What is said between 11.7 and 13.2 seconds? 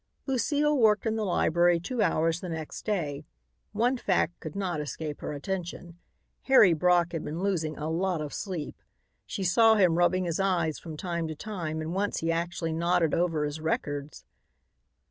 and once he actually nodded